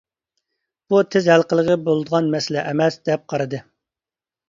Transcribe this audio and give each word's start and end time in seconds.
بۇ 0.93 1.01
تېز 1.09 1.29
ھەل 1.33 1.45
قىلغىلى 1.53 1.77
بولىدىغان 1.91 2.33
مەسىلە 2.39 2.67
ئەمەس، 2.73 3.01
دەپ 3.11 3.33
قارىدى. 3.33 3.65